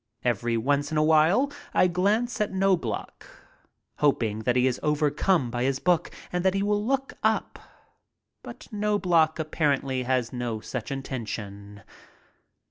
[0.23, 3.23] Every once in a while I glance at Knobloch,
[3.99, 7.59] hoping that he is overcome by his book and that he will look up,
[8.41, 11.83] but Knobloch apparently has no such intention.